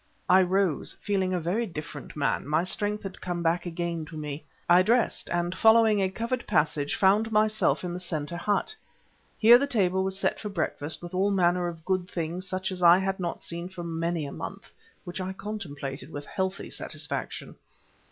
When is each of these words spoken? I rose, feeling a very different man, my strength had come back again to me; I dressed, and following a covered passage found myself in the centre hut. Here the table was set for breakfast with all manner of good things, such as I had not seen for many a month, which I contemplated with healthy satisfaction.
I 0.27 0.41
rose, 0.41 0.93
feeling 0.93 1.31
a 1.31 1.39
very 1.39 1.67
different 1.67 2.15
man, 2.15 2.47
my 2.47 2.63
strength 2.63 3.03
had 3.03 3.21
come 3.21 3.43
back 3.43 3.67
again 3.67 4.03
to 4.05 4.17
me; 4.17 4.43
I 4.67 4.81
dressed, 4.81 5.29
and 5.29 5.53
following 5.53 6.01
a 6.01 6.09
covered 6.09 6.47
passage 6.47 6.95
found 6.95 7.31
myself 7.31 7.83
in 7.83 7.93
the 7.93 7.99
centre 7.99 8.35
hut. 8.35 8.73
Here 9.37 9.59
the 9.59 9.67
table 9.67 10.03
was 10.03 10.17
set 10.17 10.39
for 10.39 10.49
breakfast 10.49 11.03
with 11.03 11.13
all 11.13 11.29
manner 11.29 11.67
of 11.67 11.85
good 11.85 12.09
things, 12.09 12.47
such 12.47 12.71
as 12.71 12.81
I 12.81 12.97
had 12.97 13.19
not 13.19 13.43
seen 13.43 13.69
for 13.69 13.83
many 13.83 14.25
a 14.25 14.31
month, 14.31 14.71
which 15.03 15.21
I 15.21 15.33
contemplated 15.33 16.11
with 16.11 16.25
healthy 16.25 16.71
satisfaction. 16.71 17.57